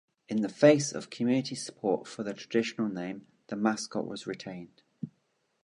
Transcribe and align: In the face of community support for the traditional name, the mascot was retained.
In 0.27 0.41
the 0.41 0.49
face 0.49 0.93
of 0.93 1.11
community 1.11 1.53
support 1.53 2.07
for 2.07 2.23
the 2.23 2.33
traditional 2.33 2.89
name, 2.89 3.27
the 3.49 3.55
mascot 3.55 4.07
was 4.07 4.25
retained. 4.25 4.81